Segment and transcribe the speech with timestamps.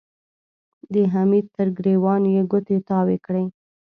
[0.93, 3.43] د حميد تر ګرېوان يې ګوتې تاوې کړې.